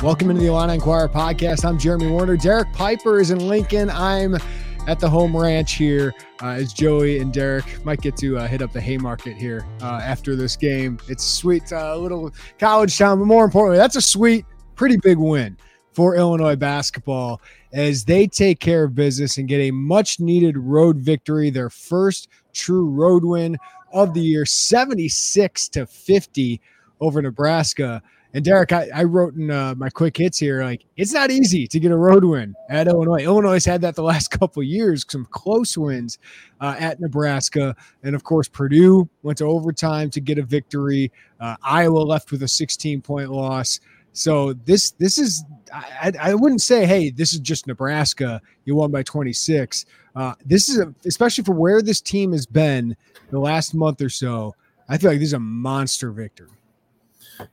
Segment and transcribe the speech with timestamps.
[0.00, 1.64] Welcome into the Illini Inquirer podcast.
[1.64, 2.36] I'm Jeremy Warner.
[2.36, 3.90] Derek Piper is in Lincoln.
[3.90, 4.36] I'm
[4.86, 8.62] at the home ranch here uh, as Joey and Derek might get to uh, hit
[8.62, 11.00] up the Haymarket here uh, after this game.
[11.08, 15.56] It's sweet, uh, little college town, but more importantly, that's a sweet, pretty big win
[15.90, 17.40] for Illinois basketball
[17.72, 22.28] as they take care of business and get a much needed road victory, their first
[22.52, 23.58] true road win
[23.92, 26.60] of the year, 76 to 50
[27.00, 28.00] over Nebraska.
[28.34, 31.66] And Derek, I, I wrote in uh, my quick hits here, like it's not easy
[31.66, 33.22] to get a road win at Illinois.
[33.24, 36.18] Illinois had that the last couple years, some close wins
[36.60, 41.10] uh, at Nebraska, and of course Purdue went to overtime to get a victory.
[41.40, 43.80] Uh, Iowa left with a 16 point loss.
[44.12, 48.90] So this this is I, I wouldn't say hey this is just Nebraska you won
[48.90, 49.86] by 26.
[50.14, 52.96] Uh, this is a, especially for where this team has been
[53.30, 54.54] the last month or so.
[54.88, 56.57] I feel like this is a monster victory.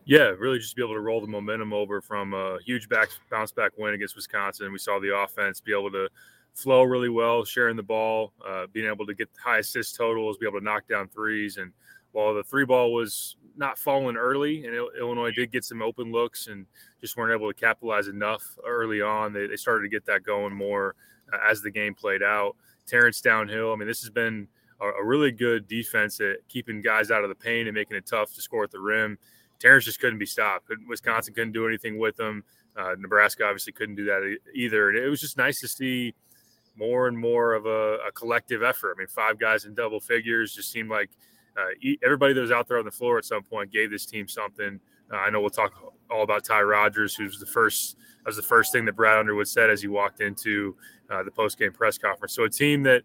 [0.05, 3.51] Yeah, really just be able to roll the momentum over from a huge back bounce
[3.51, 4.71] back win against Wisconsin.
[4.71, 6.09] We saw the offense be able to
[6.53, 10.47] flow really well, sharing the ball, uh, being able to get high assist totals, be
[10.47, 11.57] able to knock down threes.
[11.57, 11.71] And
[12.13, 16.47] while the three ball was not falling early, and Illinois did get some open looks
[16.47, 16.65] and
[17.01, 20.53] just weren't able to capitalize enough early on, they, they started to get that going
[20.53, 20.95] more
[21.33, 22.55] uh, as the game played out.
[22.87, 23.73] Terrence downhill.
[23.73, 24.47] I mean, this has been
[24.79, 28.05] a, a really good defense at keeping guys out of the paint and making it
[28.05, 29.17] tough to score at the rim.
[29.59, 30.69] Terrence just couldn't be stopped.
[30.87, 32.43] Wisconsin couldn't do anything with him.
[32.77, 34.89] Uh, Nebraska obviously couldn't do that either.
[34.89, 36.13] And it was just nice to see
[36.75, 38.95] more and more of a, a collective effort.
[38.95, 41.09] I mean, five guys in double figures just seemed like
[41.57, 41.69] uh,
[42.03, 44.79] everybody that was out there on the floor at some point gave this team something.
[45.11, 45.71] Uh, I know we'll talk
[46.11, 47.97] all about Ty Rodgers, who's the first.
[48.25, 50.75] Was the first thing that Brad Underwood said as he walked into
[51.11, 52.33] uh, the post game press conference.
[52.33, 53.03] So a team that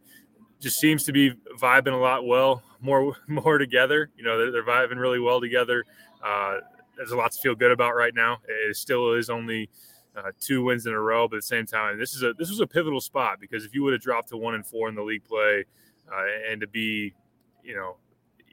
[0.60, 4.10] just seems to be vibing a lot well, more more together.
[4.16, 5.84] You know, they're, they're vibing really well together.
[6.22, 6.58] Uh,
[6.97, 8.38] there's a lot to feel good about right now.
[8.47, 9.70] It still is only
[10.16, 12.50] uh, two wins in a row, but at the same time, this is a this
[12.50, 14.94] was a pivotal spot because if you would have dropped to one and four in
[14.94, 15.64] the league play,
[16.12, 17.14] uh, and to be,
[17.62, 17.97] you know,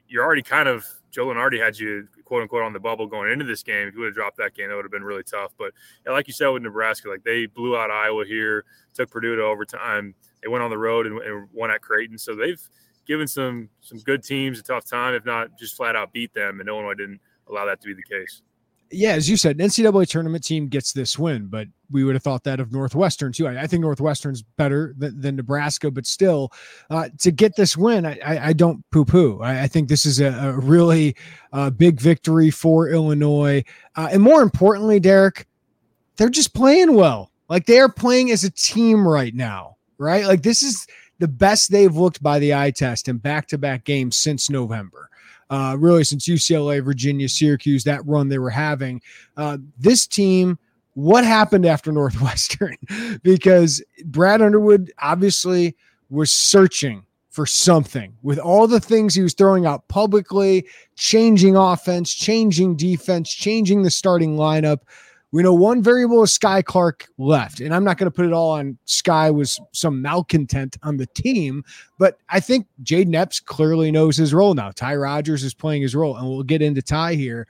[0.08, 3.44] you're already kind of Joe Lunardi had you quote unquote on the bubble going into
[3.44, 3.88] this game.
[3.88, 5.52] If you would have dropped that game, that would have been really tough.
[5.58, 5.72] But
[6.06, 8.64] yeah, like you said with Nebraska, like they blew out Iowa here,
[8.94, 10.14] took Purdue to overtime.
[10.42, 12.60] They went on the road and, and won at Creighton, so they've
[13.06, 16.60] given some some good teams a tough time, if not just flat out beat them.
[16.60, 18.42] And Illinois didn't allow that to be the case.
[18.90, 22.42] Yeah, as you said, NCAA tournament team gets this win, but we would have thought
[22.44, 23.46] that of Northwestern too.
[23.46, 26.50] I, I think Northwestern's better than, than Nebraska, but still,
[26.88, 29.40] uh, to get this win, I, I, I don't poo poo.
[29.42, 31.16] I, I, think this is a, a really
[31.52, 33.62] uh, big victory for Illinois.
[33.94, 35.46] Uh, and more importantly, Derek,
[36.16, 37.30] they're just playing well.
[37.50, 40.24] Like they are playing as a team right now, right?
[40.24, 40.86] Like this is
[41.18, 45.10] the best they've looked by the eye test in back to back games since November
[45.50, 49.00] uh, really since UCLA, Virginia, Syracuse, that run they were having.
[49.36, 50.58] Uh, this team,
[50.94, 52.76] what happened after Northwestern?
[53.22, 55.76] because Brad Underwood obviously
[56.10, 60.66] was searching for something with all the things he was throwing out publicly,
[60.96, 64.80] changing offense, changing defense, changing the starting lineup.
[65.30, 68.32] We know one variable is Skyy Clark left, and I'm not going to put it
[68.32, 71.64] all on Skyy was some malcontent on the team,
[71.98, 74.70] but I think Jayden Epps clearly knows his role now.
[74.70, 77.46] Ty Rodgers is playing his role, and we'll get into Ty here.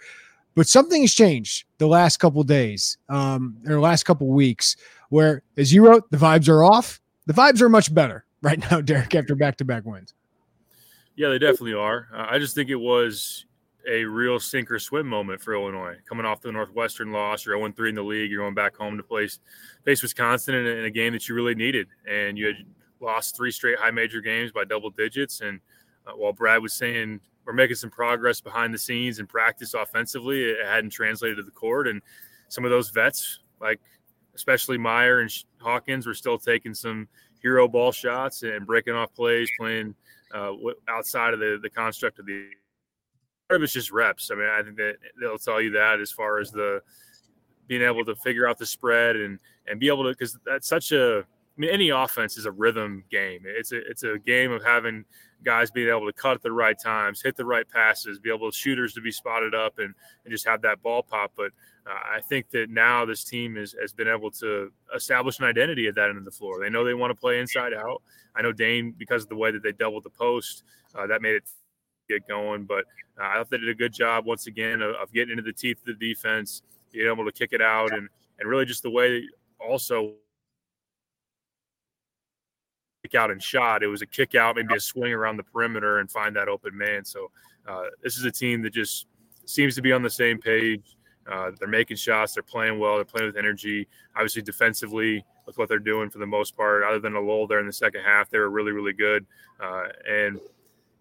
[0.56, 4.76] But something has changed the last couple days, um, or last couple weeks,
[5.10, 7.00] where, as you wrote, the vibes are off.
[7.26, 10.14] The vibes are much better right now, Derek, after back to back wins.
[11.14, 12.08] Yeah, they definitely are.
[12.12, 13.44] I just think it was
[13.88, 15.96] a real sink or swim moment for Illinois.
[16.06, 18.96] Coming off the Northwestern loss, you're 0 3 in the league, you're going back home
[18.96, 19.40] to place,
[19.85, 21.88] face Wisconsin in a, in a, game that you really needed.
[22.08, 22.56] And you had
[23.00, 25.40] lost three straight high major games by double digits.
[25.40, 25.61] And
[26.06, 30.44] uh, while Brad was saying we're making some progress behind the scenes and practice offensively,
[30.44, 31.88] it hadn't translated to the court.
[31.88, 32.02] And
[32.49, 33.81] some of those vets, like
[34.35, 37.08] especially Mayer and Hawkins, were still taking some
[37.40, 39.94] hero ball shots and breaking off plays, playing
[40.35, 40.52] uh,
[40.88, 42.50] outside of the, the construct of the
[43.56, 44.30] of it's just reps.
[44.30, 46.82] I mean, I think that they'll tell you that as far as the
[47.66, 50.92] being able to figure out the spread and and be able to because that's such
[50.92, 51.24] a
[51.58, 53.40] I mean, any offense is a rhythm game.
[53.44, 55.04] It's a it's a game of having
[55.44, 58.50] guys being able to cut at the right times, hit the right passes, be able
[58.50, 59.92] to shooters to be spotted up, and
[60.24, 61.32] and just have that ball pop.
[61.36, 61.50] But
[61.84, 65.88] uh, I think that now this team is, has been able to establish an identity
[65.88, 66.60] at that end of the floor.
[66.60, 68.02] They know they want to play inside out.
[68.36, 70.62] I know Dain because of the way that they doubled the post,
[70.94, 71.44] uh, that made it
[72.08, 72.64] get going.
[72.64, 72.84] But
[73.20, 75.52] uh, I thought they did a good job once again of, of, getting into the
[75.52, 76.62] teeth of the defense,
[76.93, 78.08] being able to kick it out, and
[78.38, 79.22] and really just the way
[79.60, 80.14] also
[83.02, 83.82] kick out and shot.
[83.82, 86.76] It was a kick out, maybe a swing around the perimeter and find that open
[86.76, 87.05] man.
[87.05, 87.31] So
[87.66, 89.06] uh, this is a team that just
[89.46, 90.96] seems to be on the same page.
[91.31, 92.34] Uh, they're making shots.
[92.34, 92.96] They're playing well.
[92.96, 93.87] They're playing with energy.
[94.16, 97.61] Obviously, defensively, with what they're doing for the most part, other than a lull there
[97.61, 99.26] in the second half, they were really, really good.
[99.61, 100.40] Uh, and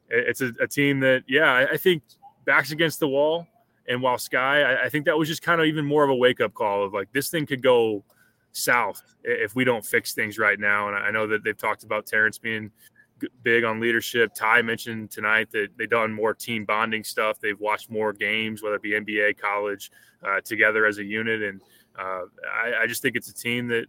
[0.10, 2.04] it's a, a team that, yeah, I, I, think
[2.46, 3.48] backs against the wall.
[3.88, 6.16] And while Skyy, I, I think that was just kind of even more of a
[6.16, 8.04] wake up call of like this thing could go
[8.52, 10.88] south if we don't fix things right now.
[10.88, 12.72] And I know that they've talked about Terrence being
[13.44, 14.34] big on leadership.
[14.34, 17.40] Ty mentioned tonight that they've done more team bonding stuff.
[17.40, 19.92] They've watched more games, whether it be NBA, college,
[20.24, 21.42] uh, together as a unit.
[21.42, 21.62] And
[21.98, 23.86] uh, I, I, just think it's a team that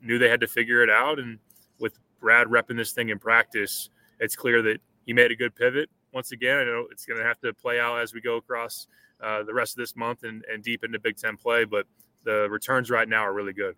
[0.00, 1.18] knew they had to figure it out.
[1.18, 1.38] And
[1.78, 5.90] with Brad repping this thing in practice, it's clear that he made a good pivot.
[6.14, 8.86] Once again, I know it's going to have to play out as we go across
[9.20, 11.84] uh, the rest of this month and, and deep into Big Ten play, but
[12.22, 13.74] the returns right now are really good.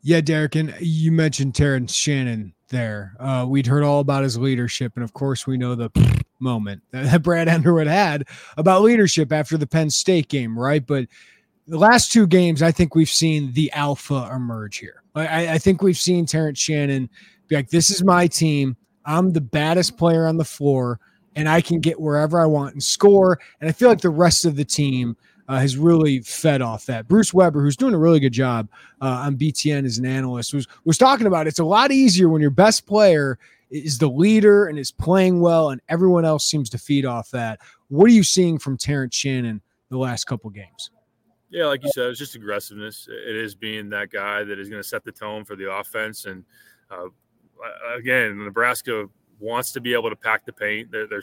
[0.00, 3.14] Yeah, Derek, and you mentioned Terrence Shannon there.
[3.20, 5.90] Uh, we'd heard all about his leadership, and of course, we know the
[6.38, 8.26] moment that Brad Underwood had
[8.56, 10.86] about leadership after the Penn State game, right?
[10.86, 11.08] But
[11.68, 15.02] the last two games, I think we've seen the alpha emerge here.
[15.14, 17.10] I, I think we've seen Terrence Shannon
[17.48, 18.78] be like, "This is my team.
[19.04, 21.00] I'm the baddest player on the floor,
[21.36, 24.44] and I can get wherever I want and score." And I feel like the rest
[24.44, 25.16] of the team
[25.48, 27.08] uh, has really fed off that.
[27.08, 28.68] Bruce Weber, who's doing a really good job
[29.00, 32.40] uh, on BTN as an analyst, was was talking about it's a lot easier when
[32.40, 33.38] your best player
[33.70, 37.58] is the leader and is playing well, and everyone else seems to feed off that.
[37.88, 40.90] What are you seeing from Terrence Shannon the last couple games?
[41.52, 43.06] Yeah, like you said, it's just aggressiveness.
[43.10, 46.24] It is being that guy that is going to set the tone for the offense.
[46.24, 46.44] And
[46.90, 47.08] uh,
[47.96, 50.90] again, Nebraska wants to be able to pack the paint.
[50.90, 51.22] They're, they're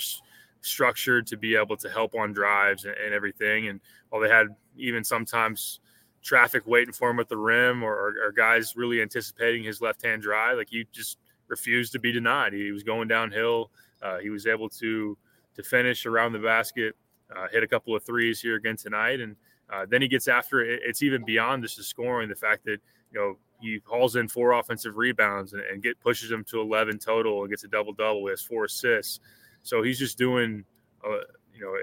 [0.62, 3.68] structured to be able to help on drives and, and everything.
[3.68, 4.48] And while they had
[4.78, 5.80] even sometimes
[6.22, 10.22] traffic waiting for him at the rim or, or, guys really anticipating his left hand
[10.22, 11.18] drive, like he just
[11.48, 12.54] refused to be denied.
[12.54, 13.72] He was going downhill.
[14.02, 15.18] Uh, he was able to
[15.56, 16.96] to finish around the basket,
[17.36, 19.36] uh, hit a couple of threes here again tonight, and
[19.72, 20.82] uh, then he gets after it.
[20.84, 22.30] It's even beyond just the scoring.
[22.30, 22.80] The fact that
[23.12, 27.00] you know he hauls in four offensive rebounds and, and get pushes him to 11
[27.00, 28.26] total and gets a double double.
[28.26, 29.20] He has four assists.
[29.64, 30.64] So he's just doing,
[31.06, 31.20] uh,
[31.54, 31.76] you know,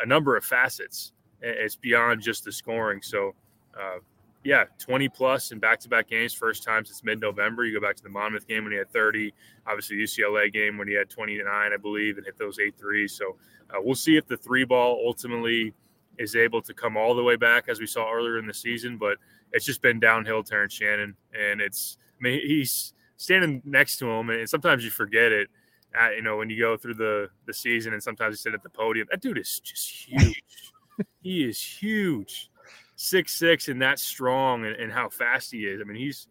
[0.00, 1.12] a number of facets.
[1.40, 3.00] It's beyond just the scoring.
[3.02, 3.34] So,
[3.78, 3.98] uh,
[4.44, 7.64] yeah, 20 plus in back to back games, first time since mid November.
[7.64, 9.32] You go back to the Monmouth game when he had 30,
[9.66, 13.12] obviously, UCLA game when he had 29, I believe, and hit those eight threes.
[13.12, 13.36] So,
[13.70, 15.74] uh, we'll see if the three ball ultimately
[16.18, 18.96] is able to come all the way back as we saw earlier in the season.
[18.96, 19.18] But
[19.52, 21.14] it's just been downhill, Terrence Shannon.
[21.32, 25.48] And it's, I mean, he's standing next to him, and sometimes you forget it
[25.94, 28.62] at, you know, when you go through the the season and sometimes you sit at
[28.62, 30.72] the podium, that dude is just huge.
[31.22, 32.50] he is huge,
[32.96, 35.80] six six, and that strong, and, and, how fast he is.
[35.80, 36.28] I mean, he's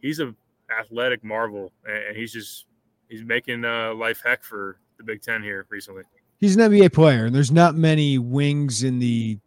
[0.00, 0.34] he's a
[0.78, 2.66] athletic marvel, and he's just
[3.08, 6.04] he's making uh, life heck for the Big Ten here recently.
[6.40, 9.38] He's an NBA player, and there's not many wings in the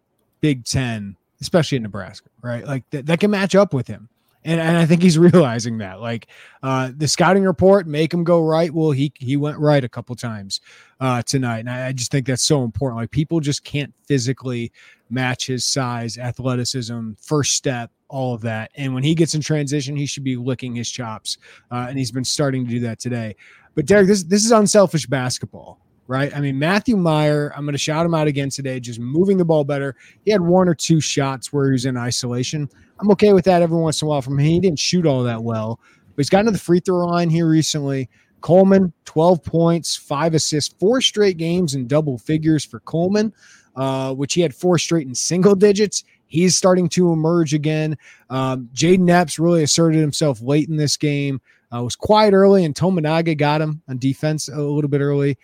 [0.41, 2.65] Big Ten, especially in Nebraska, right?
[2.65, 4.09] Like that, that can match up with him.
[4.43, 5.99] And, and I think he's realizing that.
[5.99, 6.27] Like
[6.63, 8.73] uh, the scouting report, make him go right.
[8.73, 10.61] Well, he he went right a couple times
[10.99, 12.99] uh, tonight, and I, I just think that's so important.
[12.99, 14.71] Like people just can't physically
[15.09, 18.71] match his size, athleticism, first step, all of that.
[18.75, 21.37] And when he gets in transition, he should be licking his chops,
[21.71, 23.35] uh, and he's been starting to do that today.
[23.75, 26.35] But Derek, this this is unselfish basketball right?
[26.35, 29.45] I mean, Matthew Mayer, I'm going to shout him out again today, just moving the
[29.45, 29.95] ball better.
[30.25, 32.69] He had one or two shots where he was in isolation.
[32.99, 34.45] I'm okay with that every once in a while from him.
[34.45, 35.79] He didn't shoot all that well,
[36.15, 38.09] but he's gotten to the free throw line here recently.
[38.41, 43.33] Coleman, 12 points, five assists, four straight games in double figures for Coleman,
[43.75, 46.03] uh, which he had four straight in single digits.
[46.27, 47.97] He's starting to emerge again.
[48.29, 51.41] Um, Jayden Epps really asserted himself late in this game.
[51.73, 55.37] Uh, was quiet early, and Tominaga got him on defense a little bit early.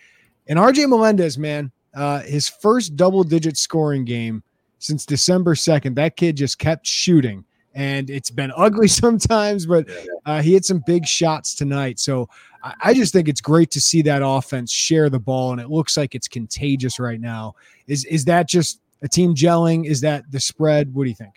[0.46, 4.42] And RJ Melendez, man, uh, his first double digit scoring game
[4.78, 5.94] since December 2nd.
[5.94, 7.44] That kid just kept shooting.
[7.74, 9.88] And it's been ugly sometimes, but
[10.26, 11.98] uh, he had some big shots tonight.
[11.98, 12.28] So
[12.62, 15.70] I, I just think it's great to see that offense share the ball, and it
[15.70, 17.54] looks like it's contagious right now.
[17.86, 19.86] Is is that just a team gelling?
[19.86, 20.94] Is that the spread?
[20.94, 21.34] What do you think?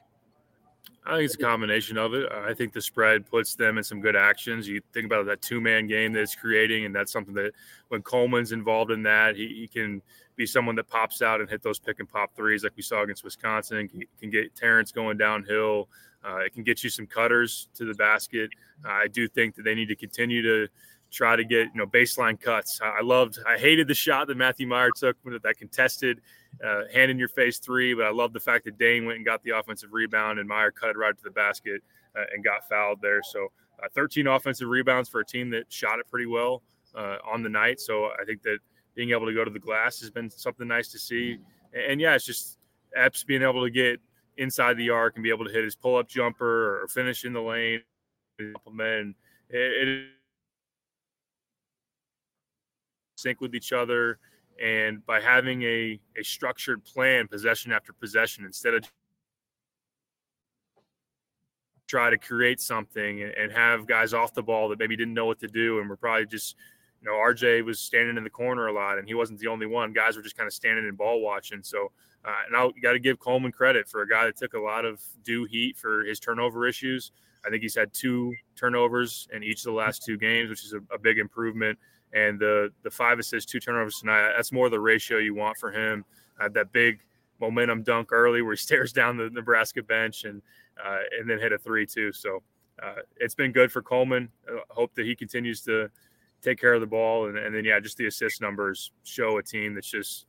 [1.07, 2.29] I think it's a combination of it.
[2.31, 4.67] I think the spread puts them in some good actions.
[4.67, 7.53] You think about that two man game that it's creating, and that's something that
[7.87, 10.01] when Coleman's involved in that, he, he, can
[10.35, 13.03] be someone that pops out and hit those pick and pop threes like we saw
[13.03, 13.87] against Wisconsin.
[13.87, 15.87] Can, can get Terrence going downhill.
[16.25, 18.49] Uh, it can get you some cutters to the basket.
[18.83, 20.67] Uh, I do think that they need to continue to
[21.11, 22.79] try to get you know baseline cuts.
[22.83, 26.21] I, loved, I hated the shot that Matthew Mayer took with that contested
[26.63, 27.93] uh, hand in your face three.
[27.93, 30.71] But I love the fact that Dain went and got the offensive rebound and Mayer
[30.71, 31.81] cut it right to the basket
[32.15, 33.21] uh, and got fouled there.
[33.23, 33.47] So
[33.83, 36.63] uh, 13 offensive rebounds for a team that shot it pretty well
[36.95, 37.79] uh, on the night.
[37.79, 38.59] So I think that
[38.95, 41.37] being able to go to the glass has been something nice to see.
[41.73, 42.57] And, and yeah, it's just
[42.95, 43.99] Epps being able to get
[44.37, 47.33] inside the arc and be able to hit his pull up jumper or finish in
[47.33, 47.81] the lane.
[48.39, 49.15] And
[49.49, 50.07] it, it
[53.17, 54.19] sync with each other
[54.63, 58.83] and by having a, a structured plan possession after possession instead of
[61.87, 65.39] try to create something and, have guys off the ball that maybe didn't know what
[65.39, 66.55] to do and we're probably just
[67.01, 69.65] you know rj was standing in the corner a lot and he wasn't the only
[69.65, 69.93] one.
[69.93, 71.63] Guys were just kind of standing and ball watching.
[71.63, 71.91] So
[72.25, 74.85] uh, and i got to give coleman credit for a guy that took a lot
[74.85, 77.11] of due heat for his turnover issues.
[77.45, 80.73] I think he's had two turnovers in each of the last two games which is
[80.73, 81.79] a, a big improvement
[82.17, 84.33] and the the five assists, two turnovers tonight.
[84.35, 86.05] That's more the ratio you want for him.
[86.53, 86.99] That big
[87.39, 90.41] momentum dunk early where he stares down the Nebraska bench and
[90.83, 92.11] uh, and then hit a three too.
[92.11, 92.41] So
[92.81, 94.29] uh, it's been good for Coleman.
[94.47, 95.89] Uh, hope that he continues to
[96.41, 99.43] take care of the ball and, and then yeah, just the assist numbers show a
[99.43, 100.27] team that's just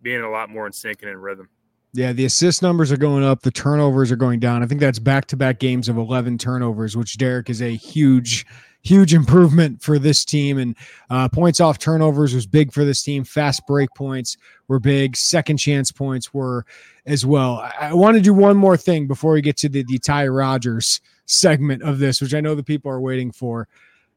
[0.00, 1.48] being a lot more in sync and in rhythm.
[1.94, 4.62] Yeah, the assist numbers are going up, the turnovers are going down.
[4.62, 8.46] I think that's back to back games of 11 turnovers, which Derek is a huge
[8.82, 10.58] huge improvement for this team.
[10.58, 10.76] And
[11.10, 13.24] uh, points off turnovers was big for this team.
[13.24, 14.36] Fast break points
[14.68, 15.16] were big.
[15.16, 16.66] Second chance points were
[17.06, 17.56] as well.
[17.56, 20.28] I, I want to do one more thing before we get to the, the Ty
[20.28, 23.68] Rodgers segment of this, which I know the people are waiting for.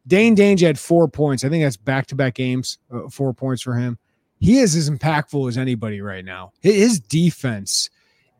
[0.07, 1.43] Dain Dainja had four points.
[1.43, 3.97] I think that's back to back games, uh, four points for him.
[4.39, 6.51] He is as impactful as anybody right now.
[6.61, 7.89] His defense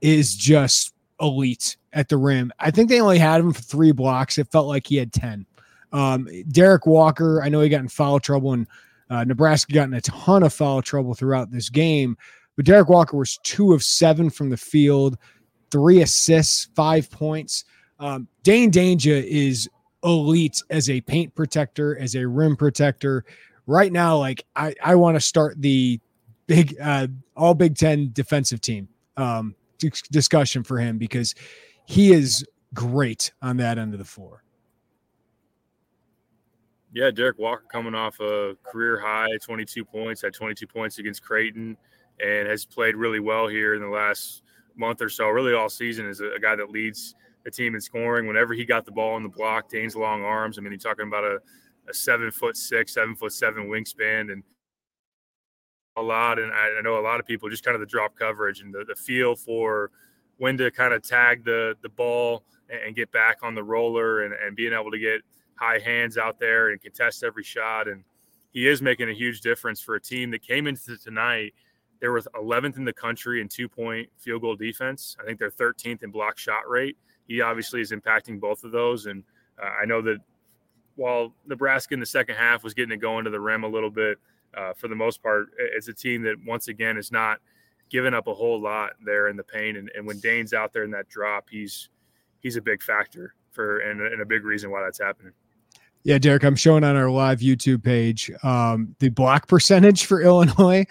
[0.02, 2.52] is just elite at the rim.
[2.60, 4.38] I think they only had him for three blocks.
[4.38, 5.46] It felt like he had 10.
[5.96, 8.68] Um, Derrick Walker, I know he got in foul trouble, and
[9.10, 12.18] uh, Nebraska got in a ton of foul trouble throughout this game.
[12.58, 15.18] But Derrick Walker was two of seven from the field,
[15.72, 17.64] three assists, five points.
[18.00, 19.70] Um, Dain Dainja is
[20.04, 23.24] elite as a paint protector, as a rim protector.
[23.66, 26.00] Right now, like I, I want to start the
[26.46, 29.56] big, uh, all Big Ten defensive team um,
[30.12, 31.36] discussion for him because
[31.86, 34.45] he is great on that end of the floor.
[36.96, 41.76] Yeah, Derrick Walker coming off a career high 22 points, had 22 points against Creighton,
[42.22, 44.44] and has played really well here in the last
[44.78, 45.28] month or so.
[45.28, 48.28] Really, all season is a, guy that leads the team in scoring.
[48.28, 50.58] Whenever he got the ball in the block, Dain's long arms.
[50.58, 51.40] I mean, you're talking about a,
[51.90, 54.42] a seven foot six, seven foot seven wingspan, and
[55.98, 56.40] a lot.
[56.40, 58.74] And I, I know a lot of people just kind of the drop coverage and
[58.74, 59.92] the, the feel for
[60.38, 64.24] when to kind of tag the the ball and, and get back on the roller
[64.24, 65.24] and, and being able to get
[65.56, 67.88] high hands out there and contest every shot.
[67.88, 68.04] And
[68.52, 71.54] he is making a huge difference for a team that came into tonight.
[72.02, 75.16] They were 11th in the country in two point field goal defense.
[75.22, 76.98] I think they're 13th in block shot rate.
[77.28, 79.08] He obviously is impacting both of those.
[79.08, 79.24] And
[79.62, 80.18] uh, I know that
[80.96, 83.90] while Nebraska in the second half was getting it going to the rim a little
[83.90, 84.18] bit,
[84.56, 87.40] uh, for the most part, it's a team that once again is not
[87.90, 89.78] giving up a whole lot there in the paint.
[89.78, 91.90] And, and when Dain's out there in that drop, he's
[92.40, 95.34] he's a big factor for and, and a big reason why that's happening.
[96.06, 100.86] Yeah, Derek, I'm showing on our live YouTube page um, the block percentage for Illinois.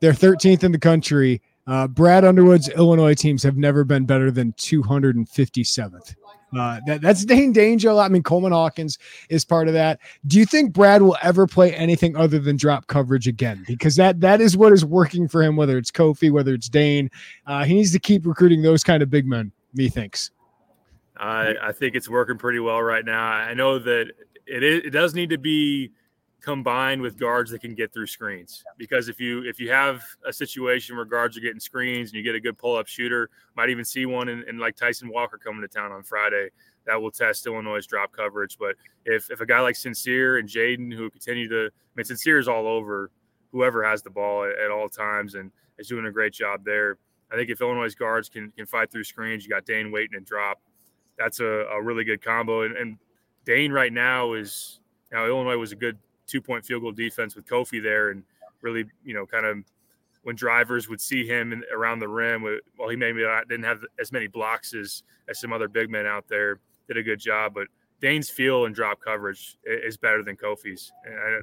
[0.00, 1.40] They're 13th in the country.
[1.68, 6.16] Uh, Brad Underwood's Illinois teams have never been better than 257th.
[6.58, 8.04] Uh, that, that's Dain Dainja.
[8.04, 8.98] I mean, Coleman Hawkins
[9.30, 10.00] is part of that.
[10.26, 13.64] Do you think Brad will ever play anything other than drop coverage again?
[13.68, 17.08] Because that that is what is working for him, whether it's Kofi, whether it's Dain,
[17.46, 20.32] Uh, he needs to keep recruiting those kind of big men, Methinks.
[21.18, 23.22] I, I think it's working pretty well right now.
[23.22, 24.12] I know that
[24.46, 25.92] it, it does need to be–
[26.46, 28.62] combined with guards that can get through screens.
[28.78, 32.22] Because if you if you have a situation where guards are getting screens and you
[32.22, 35.38] get a good pull up shooter, might even see one in, in, like Tyson Walker
[35.38, 36.50] coming to town on Friday,
[36.86, 38.58] that will test Illinois' drop coverage.
[38.58, 42.38] But if if a guy like Sencire and Jayden who continue to, I mean, Sencire
[42.38, 43.10] is all over
[43.50, 46.96] whoever has the ball at, at all times and is doing a great job there.
[47.32, 50.24] I think if Illinois' guards can can fight through screens, you got Dain waiting and
[50.24, 50.60] drop.
[51.18, 52.62] That's a, a really good combo.
[52.62, 52.98] And, and
[53.46, 57.46] Dain right now is now Illinois was a good two point field goal defense with
[57.46, 58.22] Kofi there, and
[58.60, 59.58] really, you know, kind of
[60.24, 62.42] when drivers would see him in, around the rim,
[62.76, 66.26] well, he maybe didn't have as many blocks as, as some other big men out
[66.26, 66.58] there.
[66.88, 67.68] Did a good job, but
[68.00, 70.92] Dain's feel and drop coverage is better than Kofi's,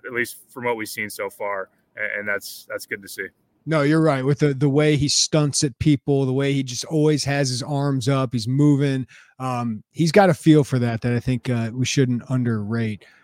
[0.05, 3.27] at least from what we've seen so far, and that's that's good to see.
[3.65, 4.25] No, you're right.
[4.25, 7.63] With the the way he stunts at people, the way he just always has his
[7.63, 9.07] arms up, he's moving.
[9.39, 13.05] Um, he's got a feel for that that I think uh, we shouldn't underrate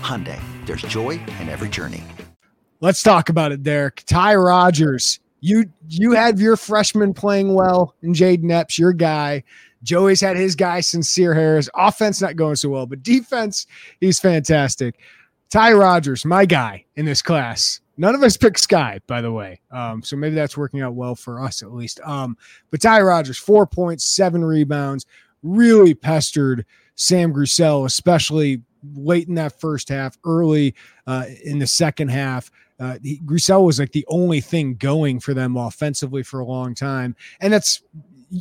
[0.00, 2.02] Hyundai, there's joy in every journey.
[2.80, 4.02] Let's talk about it, Derek.
[4.06, 9.44] Ty Rodgers, you you had your freshman playing well, and Jayden Epps, your guy.
[9.82, 11.70] Joey's had his guy, Sencire Harris.
[11.74, 13.66] Offense not going so well, but defense,
[14.00, 14.98] he's fantastic.
[15.48, 17.80] Ty Rodgers, my guy in this class.
[17.96, 19.60] None of us picked Skyy, by the way.
[19.70, 22.00] Um, so maybe that's working out well for us at least.
[22.04, 22.36] Um,
[22.70, 25.06] but Ty Rodgers, four points, seven rebounds,
[25.42, 28.62] really pestered Sam Griesel, especially
[28.94, 30.74] late in that first half, early
[31.06, 32.50] uh, in the second half.
[32.78, 36.74] Uh, he, Griesel was like the only thing going for them offensively for a long
[36.74, 37.82] time, and that's.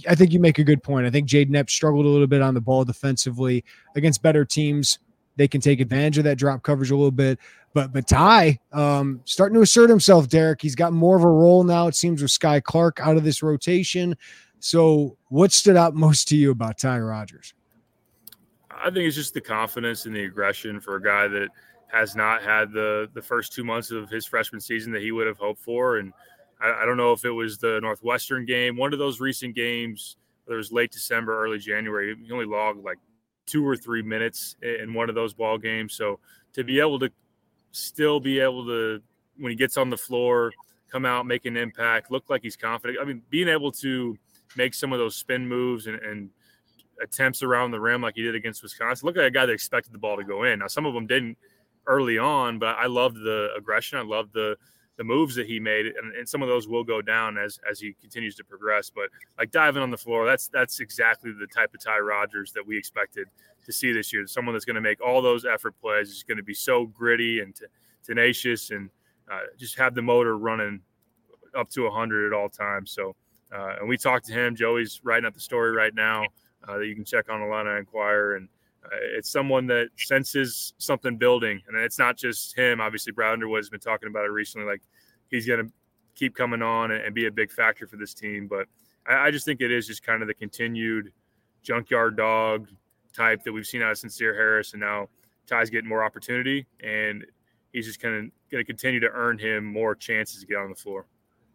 [0.10, 1.06] I think you make a good point.
[1.06, 3.64] I think Jayden Epps struggled a little bit on the ball defensively
[3.96, 4.98] against better teams.
[5.36, 7.38] They can take advantage of that drop coverage a little bit,
[7.74, 10.28] but but Ty um, starting to assert himself.
[10.28, 11.88] Derek, he's got more of a role now.
[11.88, 14.18] It seems with Skyy Clark out of this rotation.
[14.60, 17.54] So, what stood out most to you about Ty Rodgers?
[18.84, 21.50] I think it's just the confidence and the aggression for a guy that
[21.88, 25.28] has not had the the first two months of his freshman season that he would
[25.28, 25.98] have hoped for.
[25.98, 26.14] And
[26.60, 30.18] I, I don't know if it was the Northwestern game, one of those recent games.
[30.48, 32.16] There was late December, early January.
[32.24, 32.98] He only logged like
[33.46, 35.94] two or three minutes in one of those ball games.
[35.94, 36.20] So
[36.54, 37.10] to be able to
[37.72, 39.02] still be able to,
[39.38, 40.52] when he gets on the floor,
[40.92, 43.00] come out, make an impact, look like he's confident.
[43.02, 44.18] I mean, being able to
[44.56, 46.30] make some of those spin moves and, and
[47.02, 49.06] attempts around the rim like he did against Wisconsin.
[49.06, 50.60] Look at a guy that expected the ball to go in.
[50.60, 51.38] Now some of them didn't
[51.88, 54.00] early on, but I loved the aggression.
[54.00, 54.58] I loved the
[54.98, 57.82] the moves that he made, and, and, some of those will go down as as
[57.82, 58.90] he continues to progress.
[58.90, 62.66] But like diving on the floor, that's that's exactly the type of Ty Rodgers that
[62.66, 63.28] we expected
[63.66, 64.26] to see this year.
[64.26, 66.10] Someone that's going to make all those effort plays.
[66.10, 67.66] Is going to be so gritty and t-
[68.06, 68.90] tenacious, and
[69.30, 70.80] uh, just have the motor running
[71.58, 72.92] up to 100 at all times.
[72.92, 73.16] So,
[73.54, 74.56] uh, and we talked to him.
[74.56, 76.26] Joey's writing up the story right now
[76.68, 78.50] uh, that you can check on Illini Inquirer, and
[78.86, 82.82] uh, it's someone that senses something building, and it's not just him.
[82.82, 84.68] Obviously, Brad Underwood has been talking about it recently.
[84.68, 84.82] Like
[85.30, 85.72] he's going to
[86.16, 88.48] keep coming on and, and, be a big factor for this team.
[88.48, 88.68] But
[89.06, 91.12] I, I, just think it is just kind of the continued
[91.62, 92.70] junkyard dog
[93.14, 95.10] type that we've seen out of Sencire Harris, and now
[95.48, 97.26] Ty's getting more opportunity, and
[97.74, 100.70] he's just kind of going to continue to earn him more chances to get on
[100.70, 101.06] the floor.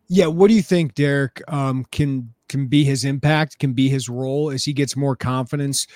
[0.08, 1.40] Yeah, what do you think, Derek?
[1.48, 5.86] Um, can can be his impact, can be his role as he gets more confidence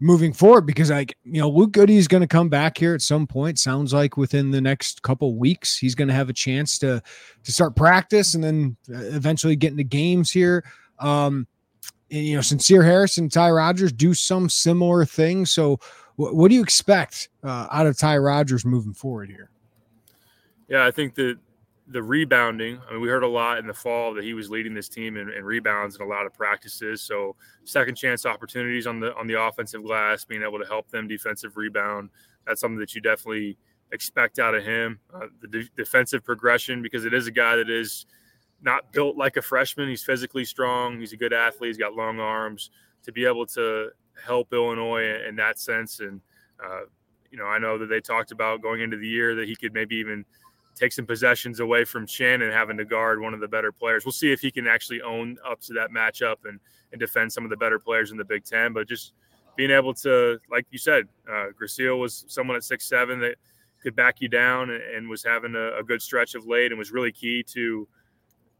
[0.00, 3.02] moving forward because like you know Luke Goode is going to come back here at
[3.02, 6.78] some point sounds like within the next couple weeks he's going to have a chance
[6.78, 7.02] to
[7.44, 10.64] to start practice and then uh, eventually get into games here.
[10.98, 11.46] Um
[12.10, 15.78] and, you know Sencire Harris and Ty Rodgers do some similar things so
[16.16, 19.50] what, what do you expect uh, out of Ty Rodgers moving forward here?
[20.66, 21.38] Yeah I think that
[21.90, 22.80] the rebounding.
[22.88, 25.16] I mean, we heard a lot in the fall that he was leading this team
[25.16, 27.02] in, in, rebounds in a lot of practices.
[27.02, 31.08] So second chance opportunities on the on the offensive glass, being able to help them
[31.08, 32.10] defensive rebound.
[32.46, 33.58] That's something that you definitely
[33.92, 35.00] expect out of him.
[35.12, 38.06] Uh, the de- defensive progression, because it is a guy that is
[38.62, 39.88] not built like a freshman.
[39.88, 41.00] He's physically strong.
[41.00, 41.70] He's a good athlete.
[41.70, 42.70] He's got long arms
[43.02, 43.88] to be able to
[44.24, 45.98] help Illinois in that sense.
[45.98, 46.20] And
[46.64, 46.82] uh,
[47.32, 49.74] you know, I know that they talked about going into the year that he could
[49.74, 50.24] maybe even–
[50.80, 54.06] take some possessions away from Shannon having to guard one of the better players.
[54.06, 56.58] We'll see if he can actually own up to that matchup and,
[56.92, 58.72] and defend some of the better players in the Big Ten.
[58.72, 59.12] But just
[59.56, 61.48] being able to, like you said, uh,
[61.96, 63.34] was someone at six seven that
[63.82, 66.78] could back you down and, and was having a, a, good stretch of late and
[66.78, 67.86] was really key to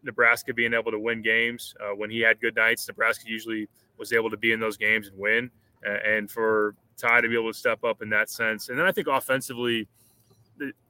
[0.02, 1.74] Nebraska being able to win games.
[1.80, 5.08] Uh, when he had good nights, Nebraska usually was able to be in those games
[5.08, 5.50] and win.
[5.86, 8.68] Uh, and for Ty to be able to step up in that sense.
[8.68, 9.88] And then I think offensively–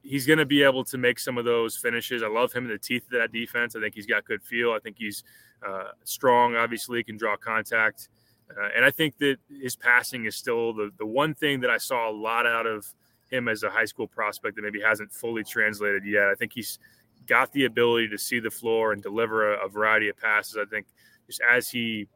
[0.03, 2.23] he's going to be able to make some of those finishes.
[2.23, 3.75] I love him in the teeth of that defense.
[3.75, 4.71] I think he's got good feel.
[4.71, 5.23] I think he's
[5.65, 6.55] uh, strong.
[6.55, 8.09] Obviously, can draw contact,
[8.49, 11.77] uh, and I think that his passing is still the the one thing that I
[11.77, 12.85] saw a lot out of
[13.29, 16.27] him as a high school prospect that maybe hasn't fully translated yet.
[16.27, 16.79] I think he's
[17.27, 20.57] got the ability to see the floor and deliver a, a variety of passes.
[20.57, 20.87] I think
[21.27, 22.07] just as he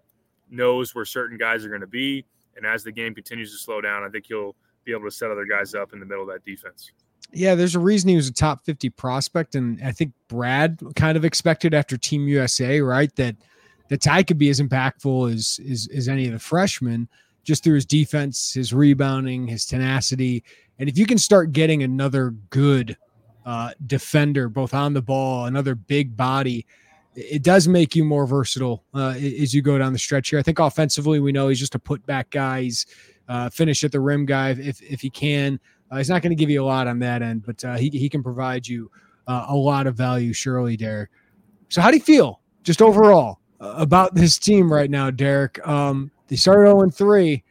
[0.50, 3.82] knows where certain guys are going to be, and as the game continues to slow
[3.82, 6.30] down, I think he'll be able to set other guys up in the middle of
[6.30, 6.92] that defense.
[7.32, 9.56] Yeah, there's a reason he was a top 50 prospect.
[9.56, 13.36] And I think Brad kind of expected after Team USA, right, that
[13.90, 17.08] that Ty could be as impactful as, as, as any of the freshmen
[17.44, 20.44] just through his defense, his rebounding, his tenacity.
[20.80, 22.98] And if you can start getting another good
[23.46, 26.66] uh, defender, both on the ball, another big body,
[27.16, 30.40] it does make you more versatile uh, as you go down the stretch here.
[30.40, 32.64] I think offensively, we know he's just a putback guy.
[32.64, 32.86] He's
[33.28, 35.60] uh, finish at the rim guy if, if he can.
[35.92, 37.90] Uh, he's not going to give you a lot on that end, but uh, he,
[37.90, 38.90] he can provide you
[39.28, 41.10] uh, a lot of value, surely, Derek.
[41.70, 45.66] So, how do you feel just overall about this team right now, Derek?
[45.68, 47.44] Um, they started 0 3,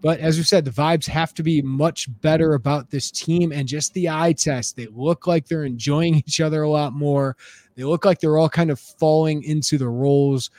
[0.00, 3.68] but as we said, the vibes have to be much better about this team and
[3.68, 4.76] just the eye test.
[4.76, 7.36] They look like they're enjoying each other a lot more.
[7.74, 10.50] They look like they're all kind of falling into the roles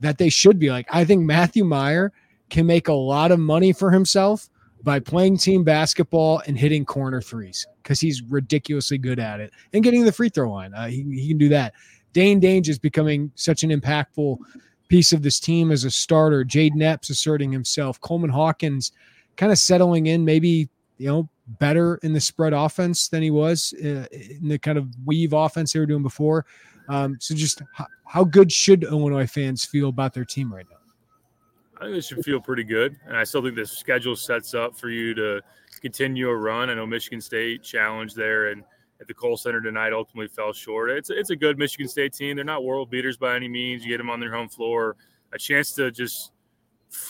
[0.00, 0.70] that they should be.
[0.70, 2.12] Like, I think Matthew Mayer
[2.48, 4.48] can make a lot of money for himself
[4.82, 9.84] by playing team basketball and hitting corner threes because he's ridiculously good at it and
[9.84, 10.74] getting the free throw line.
[10.74, 11.74] Uh, he, he can do that.
[12.12, 14.38] Dain Dainja is becoming such an impactful
[14.88, 16.44] piece of this team as a starter.
[16.44, 18.00] Jade Epps asserting himself.
[18.00, 18.92] Coleman Hawkins
[19.36, 20.68] kind of settling in, maybe,
[20.98, 24.88] you know, better in the spread offense than he was uh, in the kind of
[25.04, 26.44] weave offense they were doing before.
[26.88, 27.62] Um, so just
[28.04, 30.76] how good should Illinois fans feel about their team right now?
[31.82, 32.96] I think this should feel pretty good.
[33.06, 35.40] And I still think the schedule sets up for you to
[35.80, 36.70] continue a run.
[36.70, 38.62] I know Michigan State challenged there and
[39.00, 40.90] at the Kohl Center tonight ultimately fell short.
[40.90, 42.36] It's, it's a good Michigan State team.
[42.36, 43.82] They're not world beaters by any means.
[43.82, 44.94] You get them on their home floor,
[45.32, 46.30] a chance to just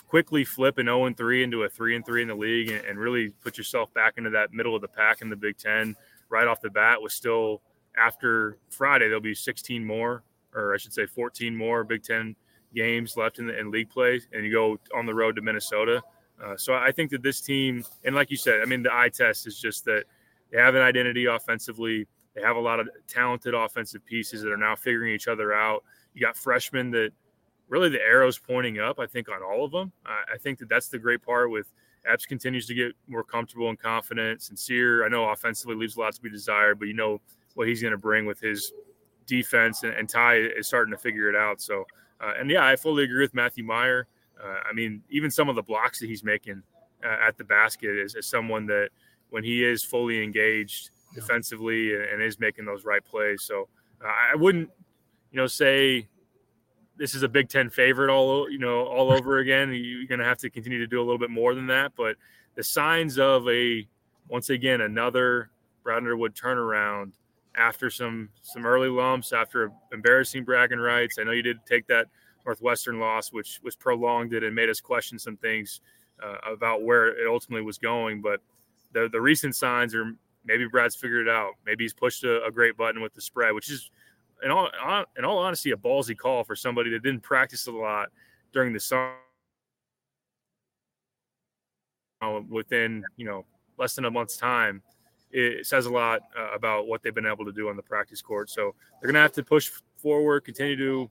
[0.06, 2.98] quickly flip an 0 3 into a 3 and 3 in the league and, and
[2.98, 5.94] really put yourself back into that middle of the pack in the Big Ten
[6.30, 7.60] right off the bat was still
[7.98, 10.22] after Friday, there'll be 16 more,
[10.54, 12.34] or I should say 14 more Big Ten
[12.74, 16.02] games left in, the, in league play, and you go on the road to Minnesota.
[16.42, 19.10] Uh, so I think that this team, and like you said, I mean, the eye
[19.10, 20.04] test is just that
[20.50, 22.06] they have an identity offensively.
[22.34, 25.84] They have a lot of talented offensive pieces that are now figuring each other out.
[26.14, 27.10] You got freshmen that
[27.68, 29.92] really the arrows pointing up, I think, on all of them.
[30.04, 31.72] I, I think that that's the great part with
[32.04, 34.40] Epps continues to get more comfortable and confident.
[34.40, 35.04] Sencire.
[35.04, 37.20] I know offensively leaves a lot to be desired, but you know
[37.54, 38.72] what he's going to bring with his
[39.26, 41.60] defense, and, and Ty is starting to figure it out.
[41.60, 41.84] So
[42.22, 44.06] uh, and yeah, I fully agree with Matthew Mayer.
[44.42, 46.62] Uh, I mean, even some of the blocks that he's making
[47.04, 48.90] uh, at the basket is, is, someone that
[49.30, 53.42] when he is fully engaged defensively and, and is making those right plays.
[53.42, 53.68] So
[54.04, 54.70] uh, I wouldn't,
[55.30, 56.08] you know, say
[56.96, 59.72] this is a Big Ten favorite all you know all over again.
[59.72, 61.92] You're going to have to continue to do a little bit more than that.
[61.96, 62.16] But
[62.54, 63.86] the signs of a
[64.28, 65.50] once again another
[65.82, 67.12] Brad Underwood turnaround
[67.56, 71.18] after some some early lumps, after embarrassing bragging rights.
[71.18, 72.06] I know you did take that
[72.44, 75.80] Northwestern loss, which was prolonged it and made us question some things
[76.22, 78.20] uh, about where it ultimately was going.
[78.20, 78.40] But
[78.92, 80.12] the the recent signs are
[80.44, 81.52] maybe Brad's figured it out.
[81.66, 83.90] Maybe he's pushed a, a great button with the spread, which is
[84.42, 84.68] in all
[85.16, 88.10] in all honesty a ballsy call for somebody that didn't practice a lot
[88.52, 89.14] during the summer
[92.48, 93.44] within you know
[93.78, 94.82] less than a month's time,
[95.32, 98.20] it says a lot uh, about what they've been able to do on the practice
[98.20, 98.50] court.
[98.50, 101.10] So they're going to have to push forward, continue to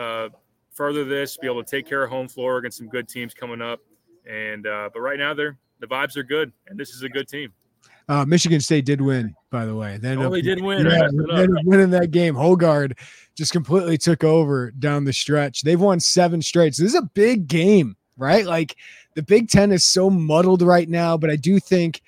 [0.00, 0.28] uh,
[0.72, 3.60] further this, be able to take care of home floor against some good teams coming
[3.60, 3.80] up.
[4.28, 7.28] And uh, but right now they're the vibes are good, and this is a good
[7.28, 7.52] team.
[8.08, 9.98] Uh, Michigan State did win, by the way.
[9.98, 10.86] They oh, they did win.
[10.86, 12.34] Yeah, they winning that game.
[12.34, 12.98] Hoggard
[13.36, 15.62] just completely took over down the stretch.
[15.62, 16.74] They've won seven straight.
[16.74, 18.46] So this is a big game, right?
[18.46, 18.76] Like
[19.14, 22.00] the Big Ten is so muddled right now, but I do think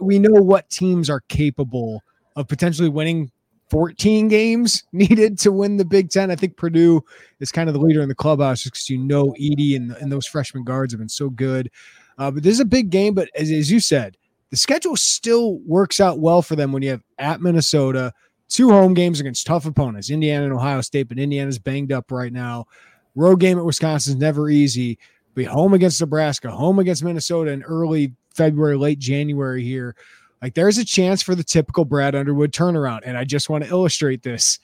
[0.00, 2.02] we know what teams are capable
[2.34, 3.30] of potentially winning
[3.70, 6.30] 14 games needed to win the Big Ten.
[6.30, 7.02] I think Purdue
[7.40, 10.10] is kind of the leader in the clubhouse just because you know Edey and, and
[10.10, 11.70] those freshman guards have been so good.
[12.18, 13.14] Uh, but this is a big game.
[13.14, 14.16] But as, as you said,
[14.50, 18.12] the schedule still works out well for them when you have at Minnesota,
[18.48, 22.32] two home games against tough opponents, Indiana and Ohio State, but Indiana's banged up right
[22.32, 22.66] now.
[23.14, 24.98] Road game at Wisconsin is never easy.
[25.34, 29.96] Be home against Nebraska, home against Minnesota in early February, late January here.
[30.42, 33.00] Like there's a chance for the typical Brad Underwood turnaround.
[33.04, 34.58] And I just want to illustrate this.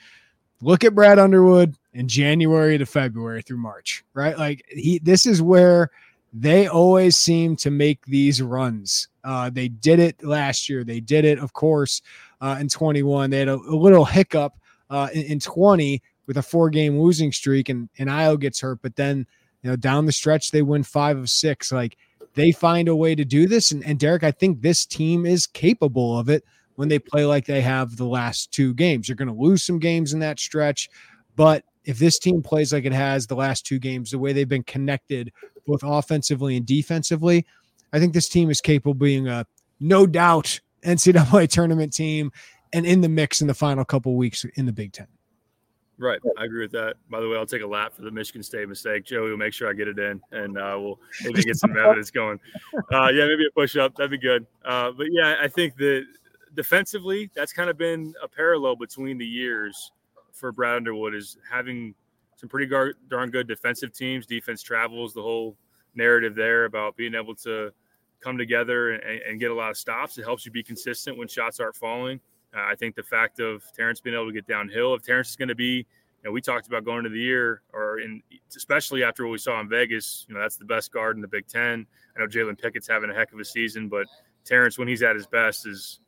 [0.61, 4.39] Look at Brad Underwood in January to February through March, right?
[4.39, 5.91] Like he this is where
[6.33, 9.09] they always seem to make these runs.
[9.23, 10.83] Uh, they did it last year.
[10.83, 12.01] They did it, of course,
[12.41, 13.31] uh, in 21.
[13.31, 14.55] They had a, a little hiccup
[14.89, 18.81] uh, in, in, 20 with a four game losing streak, and, and Ayo gets hurt.
[18.83, 19.27] But then,
[19.63, 21.71] you know, down the stretch, they win five of six.
[21.71, 21.99] Like
[22.35, 23.71] they find a way to do this.
[23.71, 26.45] And, and Derek, I think this team is capable of it
[26.77, 29.09] when they play like they have the last two games.
[29.09, 30.89] You're going to lose some games in that stretch,
[31.37, 34.49] but if this team plays like it has the last two games, the way they've
[34.49, 35.33] been connected
[35.67, 37.47] both offensively and defensively,
[37.93, 39.47] I think this team is capable of being a
[39.81, 42.33] no doubt NCAA tournament team
[42.73, 45.09] and in the mix in the final couple weeks in the Big Ten.
[46.03, 46.97] Right, I agree with that.
[47.09, 49.05] By the way, I'll take a lap for the Michigan State mistake.
[49.05, 52.11] Joey will make sure I get it in, and uh, we'll maybe get some evidence
[52.11, 52.41] going.
[52.93, 53.95] Uh, yeah, maybe a push up.
[53.95, 54.45] That'd be good.
[54.65, 56.05] Uh, but yeah, I think that
[56.55, 59.93] defensively, that's kind of been a parallel between the years
[60.33, 61.95] for Brad Underwood is having
[62.35, 64.27] some pretty gar- darn good defensive teams.
[64.27, 65.57] Defense travels the whole
[65.95, 67.71] narrative there about being able to
[68.19, 70.19] come together and, and, get a lot of stops.
[70.19, 72.19] It helps you be consistent when shots aren't falling.
[72.55, 75.37] Uh, I think the fact of Terrence being able to get downhill, if Terrence is
[75.37, 75.87] going to be,
[76.23, 78.23] you know, we talked about going to the year, or in
[78.55, 81.29] especially after what we saw in Vegas, you know, that's the best guard in the
[81.29, 81.87] Big Ten.
[82.17, 84.07] I know Jalen Pickett's having a heck of a season, but
[84.45, 86.01] Terrence, when he's at his best, is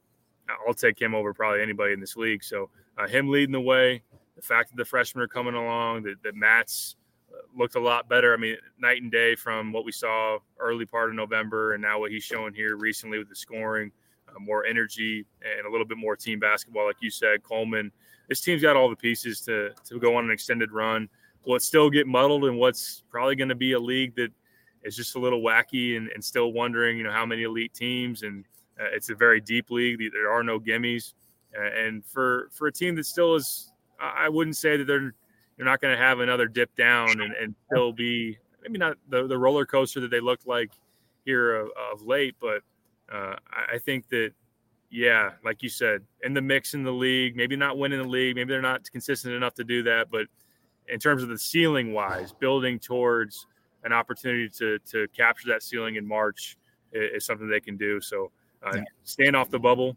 [0.66, 2.44] I'll take him over probably anybody in this league.
[2.44, 4.02] So uh, him leading the way,
[4.36, 6.96] the fact that the freshmen are coming along, that, that Matt's
[7.32, 8.34] uh, looked a lot better.
[8.34, 11.98] I mean, night and day from what we saw early part of November and now
[11.98, 13.90] what he's showing here recently with the scoring,
[14.40, 17.42] more energy and a little bit more team basketball, like you said.
[17.42, 17.90] Coleman,
[18.28, 21.08] this team's got all the pieces to to go on an extended run.
[21.46, 24.30] Will it still get muddled in what's probably going to be a league that
[24.82, 28.22] is just a little wacky and, and still wondering, you know, how many elite teams
[28.22, 28.44] and
[28.80, 30.00] uh, it's a very deep league.
[30.12, 31.14] There are no gimmies,
[31.56, 33.70] uh, and for for a team that still is
[34.00, 35.14] I wouldn't say that they're
[35.56, 39.26] they're not going to have another dip down and, and still be maybe not the,
[39.26, 40.72] the roller coaster that they looked like
[41.24, 42.62] here of, of late, but
[43.12, 44.32] uh, I think that
[44.90, 48.36] yeah, like you said, in the mix in the league, maybe not winning the league,
[48.36, 50.26] maybe they're not consistent enough to do that, but
[50.88, 53.46] in terms of the ceiling wise, building towards
[53.84, 56.56] an opportunity to to capture that ceiling in March
[56.92, 58.00] is, is something they can do.
[58.00, 58.30] So
[58.62, 58.84] uh, yeah.
[59.02, 59.96] stand off the bubble,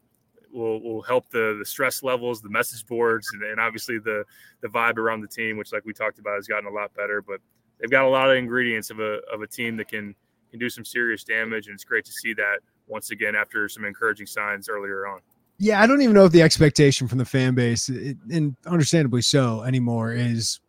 [0.52, 4.24] will will help the the stress levels, the message boards, and, and, obviously the
[4.62, 7.22] the vibe around the team, which like we talked about has gotten a lot better.
[7.22, 7.39] But
[7.80, 10.15] they've got a lot of ingredients of a of a team that can
[10.50, 13.86] can do some serious damage, and it's great to see that once again after some
[13.86, 15.19] encouraging signs earlier on.
[15.60, 19.63] Yeah, I don't even know if the expectation from the fan base, and understandably so,
[19.63, 20.60] anymore is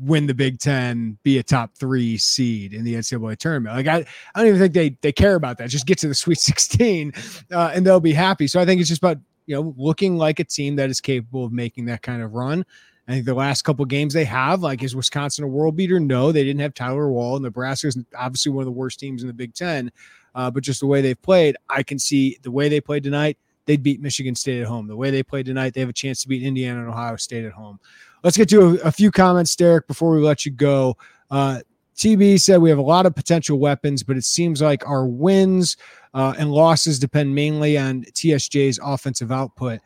[0.00, 3.74] win the Big Ten, be a top three seed in the NCAA tournament.
[3.74, 5.70] Like I, I don't even think they they care about that.
[5.70, 7.12] Just get to the Sweet 16,
[7.52, 8.46] uh, and they'll be happy.
[8.46, 11.44] So I think it's just about you know looking like a team that is capable
[11.44, 12.64] of making that kind of run.
[13.08, 15.98] I think the last couple games they have, like, is Wisconsin a world beater?
[15.98, 17.40] No, they didn't have Tyler Wahl.
[17.40, 19.90] Nebraska is obviously one of the worst teams in the Big Ten,
[20.34, 23.38] uh, but just the way they've played, I can see the way they played tonight.
[23.66, 24.86] They'd beat Michigan State at home.
[24.86, 27.44] The way they played tonight, they have a chance to beat Indiana and Ohio State
[27.44, 27.78] at home.
[28.24, 30.96] Let's get to a, a few comments, Derek, before we let you go.
[31.30, 31.60] Uh,
[31.98, 35.76] TB said we have a lot of potential weapons, but it seems like our wins
[36.14, 39.80] uh, and losses depend mainly on TSJ's offensive output.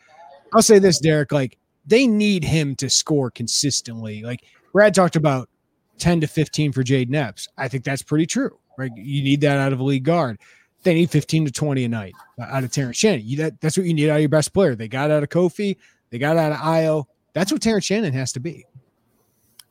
[0.53, 4.23] I'll say this, Derek, like they need him to score consistently.
[4.23, 5.49] Like Brad talked about
[5.99, 7.49] 10 to 15 for Jayden Epps.
[7.57, 8.91] I think that's pretty true, right?
[8.97, 10.39] You need that out of a league guard.
[10.83, 13.23] They need 15 to 20 a night uh, out of Terrence Shannon.
[13.25, 14.75] You, that, that's what you need out of your best player.
[14.75, 15.77] They got out of Kofi,
[16.11, 17.05] they got out of Ayo.
[17.35, 18.67] That's what Terrence Shannon has to be.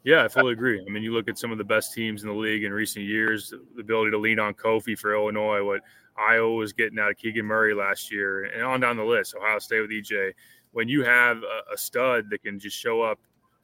[0.03, 0.83] Yeah, I fully agree.
[0.85, 3.05] I mean, you look at some of the best teams in the league in recent
[3.05, 5.81] years, the ability to lean on Kofi for Illinois, what
[6.17, 9.59] Iowa was getting out of Keegan Murray last year, and on down the list, Ohio
[9.59, 10.33] State with EJ.
[10.71, 13.19] When you have a, a stud that can just show up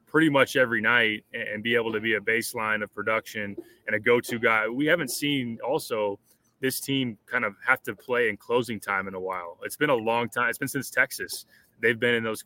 [0.07, 3.99] pretty much every night and, be able to be a baseline of production and a
[3.99, 6.17] go-to guy, we haven't seen also
[6.59, 9.57] this team kind of have to play in closing time in a while.
[9.63, 10.49] It's been a long time.
[10.49, 11.45] It's been since Texas.
[11.81, 12.45] They've been in those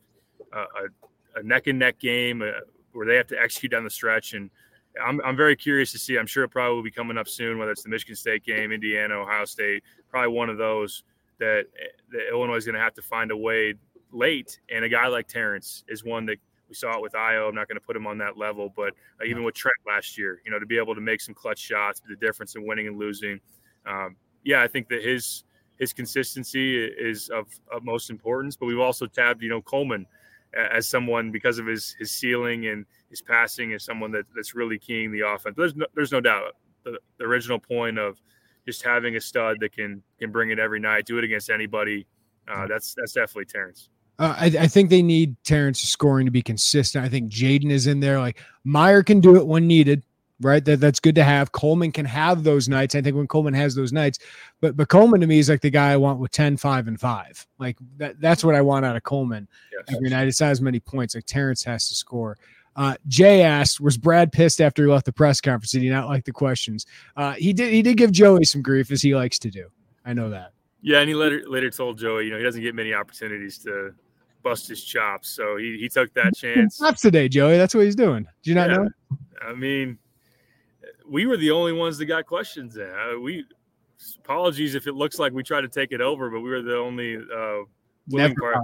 [0.52, 0.65] uh,
[1.36, 2.62] a, a neck and neck game uh,
[2.93, 4.50] where they have to execute down the stretch and
[5.02, 6.17] I'm, I'm very curious to see.
[6.17, 8.71] I'm sure it probably will be coming up soon, whether it's the Michigan State game,
[8.71, 11.04] Indiana, Ohio State, probably one of those
[11.39, 11.65] that,
[12.12, 13.76] that Illinois is going to have to find a way
[14.12, 14.60] late.
[14.69, 16.38] And a guy like Terrence is one that
[16.71, 17.49] we saw it with Io.
[17.49, 20.17] I'm not going to put him on that level, but uh, even with Trent last
[20.17, 22.88] year, you know, to be able to make some clutch shots, the difference in winning
[22.88, 23.41] and losing.
[23.86, 25.43] Um, yeah, I think that his
[25.77, 28.55] his consistency is of, of most importance.
[28.55, 30.05] But we've also tabbed, you know, Coleman
[30.53, 34.79] as someone because of his his ceiling and his passing is someone that, that's really
[34.79, 35.55] keying the offense.
[35.57, 38.17] There's no, there's no doubt the, the, original point of
[38.65, 42.07] just having a stud that can can bring it every night, do it against anybody.
[42.47, 43.89] Uh, that's that's definitely Terrence.
[44.21, 47.03] Uh, I, I, think they need Terrence's scoring to be consistent.
[47.03, 48.19] I think Jayden is in there.
[48.19, 50.03] Like Mayer can do it when needed,
[50.39, 50.63] right?
[50.63, 51.51] That that's good to have.
[51.53, 52.93] Coleman can have those nights.
[52.93, 54.19] I think when Coleman has those nights,
[54.60, 56.99] but but Coleman to me is like the guy I want with 10, 5, and
[56.99, 57.47] 5.
[57.57, 59.95] Like that that's what I want out of Coleman yes.
[59.95, 60.27] every night.
[60.27, 61.15] It's not as many points.
[61.15, 62.38] Like Terrence has to score.
[62.75, 65.71] Uh, Jay asked, "Was Brad pissed after he left the press conference?
[65.71, 66.86] Did he not like the questions?"
[67.17, 67.73] Uh, he did.
[67.73, 69.69] He did give Joey some grief, as he likes to do.
[70.05, 70.53] I know that.
[70.81, 73.93] Yeah, and he later later told Joey, you know, he doesn't get many opportunities to
[74.43, 76.77] bust his chops, so he he took that chance.
[76.77, 77.58] Chops today, Joey.
[77.58, 78.27] That's what he's doing.
[78.43, 78.77] Do you not yeah.
[78.77, 78.89] know?
[79.41, 79.97] I mean,
[81.08, 82.89] we were the only ones that got questions in.
[82.89, 83.45] Uh, we
[84.23, 86.77] apologies if it looks like we tried to take it over, but we were the
[86.77, 87.63] only uh,
[88.10, 88.58] willing part.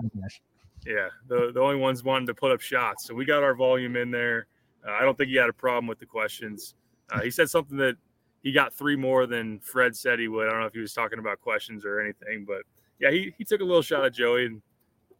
[0.86, 3.06] Yeah, the the only ones wanting to put up shots.
[3.06, 4.48] So we got our volume in there.
[4.88, 6.76] Uh, I don't think he had a problem with the questions.
[7.12, 7.96] Uh, he said something that
[8.44, 10.48] he got three more than Fred said he would.
[10.48, 12.62] I don't know if he was talking about questions or anything, but
[13.00, 14.62] yeah, he, he took a little shot at Joey, and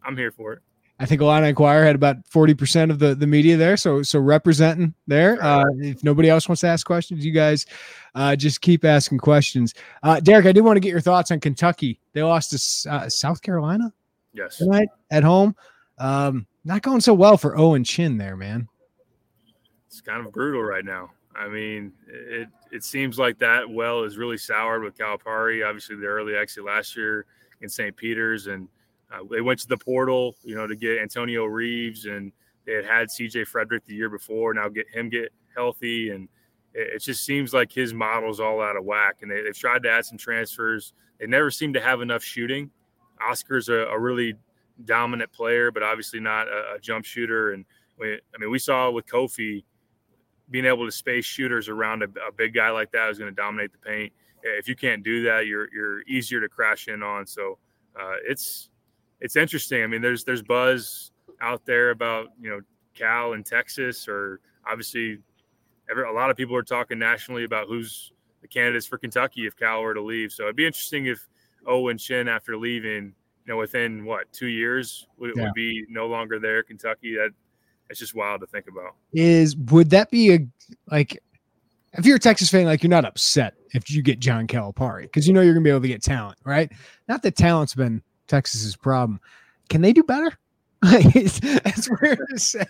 [0.04, 0.60] I'm here for it.
[1.00, 3.78] I think Illini Inquirer had about 40% of the, the media there.
[3.78, 5.42] So, so representing there.
[5.44, 7.68] Uh, if nobody else wants to ask questions, you guys
[8.16, 9.76] uh, just keep asking questions.
[10.02, 12.00] Uh, Derek, I do want to get your thoughts on Kentucky.
[12.14, 13.94] They lost to uh, South Carolina.
[14.34, 14.58] Yes.
[14.58, 15.56] Tonight at home.
[16.00, 18.68] Um, not going so well for Owen Chin there, man.
[19.88, 21.12] It's kind of brutal right now.
[21.36, 25.66] I mean, it it seems like that well is really soured with Calipari.
[25.66, 27.26] Obviously, the early exit last year
[27.62, 27.96] in St.
[27.96, 28.68] Peter's, and
[29.12, 32.32] uh, they went to the portal, you know, to get Antonio Reeves, and
[32.66, 33.46] they had had C.J.
[33.46, 34.54] Frederick the year before.
[34.54, 36.28] Now get him get healthy, and
[36.74, 39.18] it, it just seems like his model's all out of whack.
[39.22, 40.94] And they, have tried to add some transfers.
[41.20, 42.70] They never seem to have enough shooting.
[43.22, 44.36] Oscar's a, a really
[44.86, 47.54] dominant player, but obviously not a, a jump shooter.
[47.54, 47.66] And
[47.98, 49.64] we, I mean, we saw with Kofi
[50.50, 53.36] being able to space shooters around a, a big guy like that is going to
[53.36, 54.14] dominate the paint.
[54.44, 57.26] If you can't do that, you're you're easier to crash in on.
[57.26, 57.58] So
[58.00, 58.70] uh, it's
[59.20, 59.84] it's interesting.
[59.84, 62.62] I mean, there's there's buzz out there about you know
[62.94, 65.20] Cal and Texas, or obviously,
[65.90, 69.56] every, a lot of people are talking nationally about who's the candidates for Kentucky if
[69.56, 70.32] Cal were to leave.
[70.32, 71.28] So it'd be interesting if
[71.66, 73.14] Owen Chin, after leaving,
[73.46, 75.44] you know, within what two years would, yeah.
[75.44, 76.64] would be no longer there.
[76.64, 77.32] Kentucky, that
[77.90, 78.96] it's just wild to think about.
[79.14, 80.40] Is would that be a
[80.92, 81.20] like
[81.94, 85.28] if you're a Texas fan, like you're not upset if you get John Calipari because
[85.28, 86.72] you know you're gonna be able to get talent, right?
[87.08, 89.20] Not that talent's been Texas's problem.
[89.70, 90.38] Can they do better?
[90.82, 92.66] That's weird to say.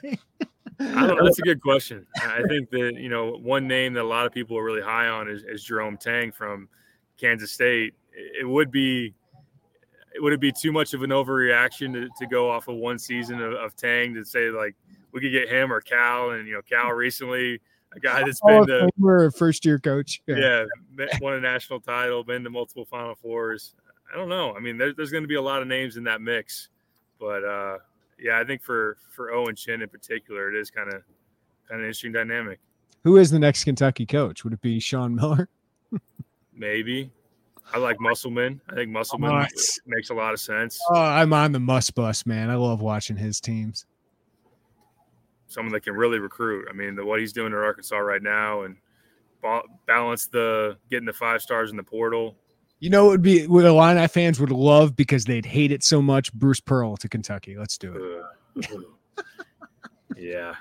[0.79, 1.25] I don't know.
[1.25, 2.05] That's a good question.
[2.21, 5.07] I think that you know one name that a lot of people are really high
[5.07, 6.69] on is, is Jerome Tang from
[7.19, 7.95] Kansas State.
[8.13, 9.13] It would be
[10.19, 13.41] would it be too much of an overreaction to, to go off of one season
[13.41, 14.75] of, of Tang to say like
[15.11, 17.59] we could get him or Cal and you know Cal recently
[17.95, 20.65] a guy that's been the first year coach yeah.
[20.97, 23.75] yeah won a national title been to multiple Final Fours
[24.11, 26.03] I don't know I mean there, there's going to be a lot of names in
[26.05, 26.69] that mix
[27.19, 27.77] but uh,
[28.19, 31.03] yeah I think for for Owen Chin in particular it is kind of
[31.67, 32.59] kind of interesting dynamic.
[33.03, 34.43] Who is the next Kentucky coach?
[34.43, 35.49] Would it be Sean Miller?
[36.53, 37.11] Maybe.
[37.73, 38.61] I like Musselman.
[38.69, 39.45] I think Musselman
[39.85, 40.79] makes a lot of sense.
[40.89, 42.49] Oh, I'm on the Muss bus, man.
[42.49, 43.85] I love watching his teams.
[45.47, 46.67] Someone that can really recruit.
[46.69, 48.77] I mean, the, what he's doing at Arkansas right now, and
[49.85, 52.35] balance the getting the five stars in the portal.
[52.79, 56.01] You know, it would be what Illini fans would love because they'd hate it so
[56.01, 56.31] much.
[56.33, 57.57] Bruce Pearl to Kentucky.
[57.57, 58.21] Let's do
[58.55, 58.81] it.
[60.15, 60.53] yeah.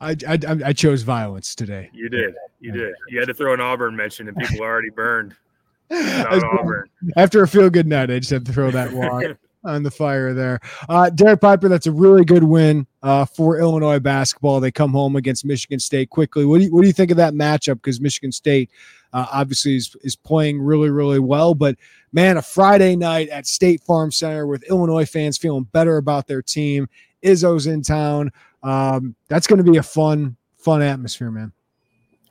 [0.00, 1.88] I, I, I chose violence today.
[1.94, 2.34] You did.
[2.60, 2.94] You did.
[3.08, 5.34] You had to throw an Auburn mention, and people already burned.
[5.90, 6.88] Auburn.
[7.16, 9.24] After a feel good night, I just had to throw that walk.
[9.64, 10.60] on the fire there.
[10.88, 14.60] Uh, Derek Piper, that's a really good win uh, for Illinois basketball.
[14.60, 16.44] They come home against Michigan State quickly.
[16.44, 17.74] What do you, what do you think of that matchup?
[17.74, 18.70] Because Michigan State
[19.12, 21.54] uh, obviously is, is playing really, really well.
[21.54, 21.76] But
[22.12, 26.42] man, a Friday night at State Farm Center with Illinois fans feeling better about their
[26.42, 26.88] team.
[27.22, 28.32] Izzo's in town.
[28.62, 31.52] Um, that's going to be a fun, fun atmosphere, man.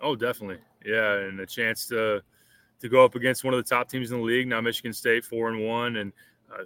[0.01, 0.59] Oh, definitely.
[0.85, 2.21] Yeah, and a chance to
[2.79, 4.47] to go up against one of the top teams in the league.
[4.47, 6.13] Now Michigan State four and one, and
[6.51, 6.63] uh,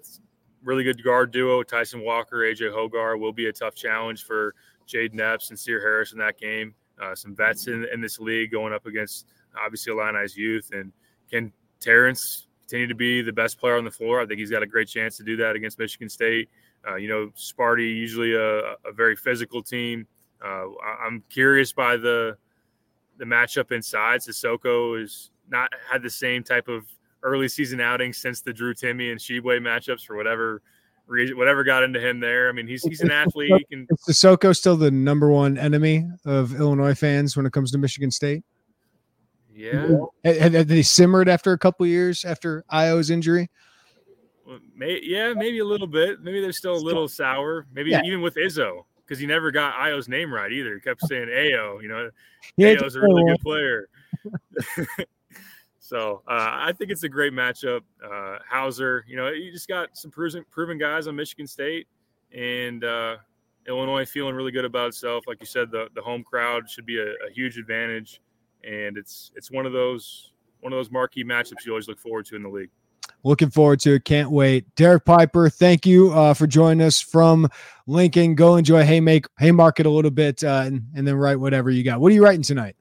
[0.64, 1.64] really good guard duo.
[1.64, 4.54] Tyson Walker, AJ Hoggard will be a tough challenge for
[4.88, 6.76] Jayden Epps and Sencire Harris in that game.
[7.02, 9.28] Uh, some vets in, in this league going up against
[9.64, 10.92] obviously Illini's youth, and
[11.30, 14.22] can Terrence continue to be the best player on the floor?
[14.22, 16.50] I think he's got a great chance to do that against Michigan State.
[16.88, 20.08] Uh, you know, Sparty usually a, a very physical team.
[20.44, 20.66] Uh,
[21.06, 22.38] I'm curious by the
[23.18, 24.20] the matchup inside.
[24.22, 26.86] Sissoko has not had the same type of
[27.22, 30.62] early season outing since the Drew Timme and Tshiebwe matchups for whatever
[31.08, 32.50] reason, whatever got into him there.
[32.50, 33.52] I mean, he's he's an athlete.
[33.58, 33.88] He can.
[33.90, 38.12] Is Sissoko still the number one enemy of Illinois fans when it comes to Michigan
[38.12, 38.44] State?
[39.54, 39.98] Yeah.
[40.24, 43.50] Had, had they simmered after a couple years after Io's injury?
[44.46, 46.22] Well, may, yeah, maybe a little bit.
[46.22, 47.66] Maybe they're still a little sour.
[47.74, 48.02] Maybe yeah.
[48.04, 50.74] even with Izzo because he never got Io's name right either.
[50.76, 51.82] He kept saying Ayo.
[51.82, 52.10] You know,
[52.58, 53.90] yeah, Ayo's a really good player.
[55.80, 57.82] so uh, I think it's a great matchup.
[58.04, 61.88] Uh, Hauser, you know, you just got some proven, proven guys on Michigan State
[62.34, 63.18] and uh,
[63.68, 65.26] Illinois feeling really good about itself.
[65.28, 68.22] Like you said, the, the home crowd should be a, a huge advantage,
[68.64, 72.26] and it's it's one of those one of those marquee matchups you always look forward
[72.28, 72.70] to in the league.
[73.24, 74.06] Looking forward to it.
[74.06, 74.74] Can't wait.
[74.76, 77.50] Derek Piper, thank you uh, for joining us from
[77.88, 78.36] Lincoln.
[78.36, 82.00] Go enjoy Haymake, Haymarket a little bit uh, and, and then write whatever you got.
[82.00, 82.76] What are you writing tonight?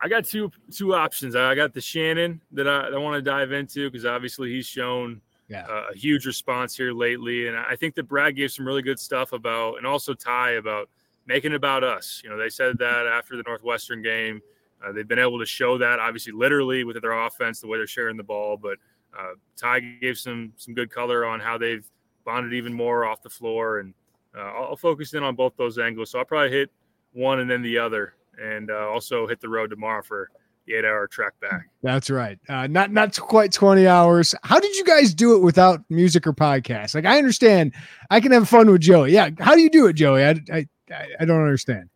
[0.00, 1.34] I got two two options.
[1.34, 5.20] I got the Shannon that I, I want to dive into because obviously he's shown
[5.48, 5.66] yeah.
[5.68, 8.98] uh, a huge response here lately, and I think that Brad gave some really good
[8.98, 10.90] stuff about, and also Ty about
[11.26, 12.20] making it about us.
[12.22, 14.40] You know, they said that after the Northwestern game
[14.84, 17.86] uh, they've been able to show that, obviously, literally with their offense, the way they're
[17.86, 18.56] sharing the ball.
[18.56, 18.78] But
[19.18, 21.88] uh, Ty gave some some good color on how they've
[22.24, 23.94] bonded even more off the floor, and
[24.36, 26.10] uh, I'll focus in on both those angles.
[26.10, 26.70] So I'll probably hit
[27.12, 30.30] one and then the other, and uh, also hit the road tomorrow for
[30.66, 31.68] the eight-hour trek back.
[31.82, 32.38] That's right.
[32.48, 34.34] Uh, not not quite twenty hours.
[34.42, 36.94] How did you guys do it without music or podcast?
[36.94, 37.72] Like I understand,
[38.10, 39.12] I can have fun with Joey.
[39.12, 40.22] Yeah, how do you do it, Joey?
[40.22, 41.88] I I, I don't understand.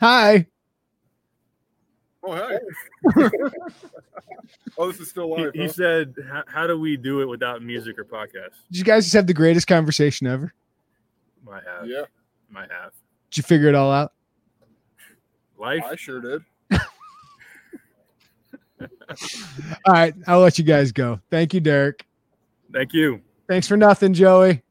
[0.00, 0.46] Hi.
[2.24, 2.58] Oh, hi.
[4.78, 5.52] oh, this is still live.
[5.54, 6.14] He, he said,
[6.46, 9.34] "How do we do it without music or podcast?" Did you guys just have the
[9.34, 10.52] greatest conversation ever?
[11.44, 11.88] Might have.
[11.88, 12.04] Yeah.
[12.50, 12.92] Might have.
[13.30, 14.12] Did you figure it all out?
[15.58, 15.82] Life.
[15.84, 16.42] I sure did.
[18.80, 21.20] all right, I'll let you guys go.
[21.30, 22.06] Thank you, Derek.
[22.72, 23.20] Thank you.
[23.48, 24.62] Thanks for nothing, Joey.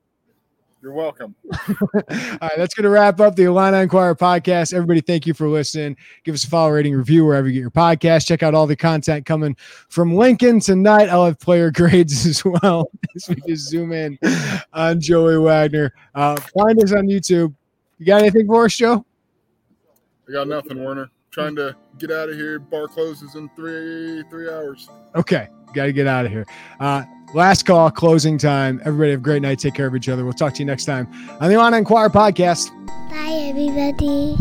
[0.81, 1.35] You're welcome.
[1.85, 4.73] All right, that's going to wrap up the Illini Inquirer podcast.
[4.73, 5.95] Everybody, thank you for listening.
[6.23, 8.25] Give us a follow, rating, review wherever you get your podcast.
[8.25, 9.55] Check out all the content coming
[9.89, 11.07] from Lincoln tonight.
[11.09, 14.17] I'll have player grades as well as we just zoom in
[14.73, 15.93] on Joey Wagner.
[16.15, 17.53] Uh, find us on YouTube.
[17.99, 19.05] You got anything for us, Joe?
[20.27, 21.11] I got nothing, Werner.
[21.29, 22.57] Trying to get out of here.
[22.57, 24.89] Bar closes in three three hours.
[25.15, 26.45] Okay, got to get out of here.
[26.79, 27.03] Uh,
[27.33, 28.81] Last call, closing time.
[28.83, 29.59] Everybody have a great night.
[29.59, 30.23] Take care of each other.
[30.23, 31.07] We'll talk to you next time
[31.39, 32.69] on the Illini Inquirer podcast.
[33.09, 34.37] Bye, everybody.